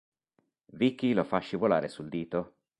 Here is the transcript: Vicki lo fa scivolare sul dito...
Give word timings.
Vicki 0.73 1.13
lo 1.13 1.23
fa 1.23 1.37
scivolare 1.37 1.87
sul 1.87 2.09
dito... 2.09 2.55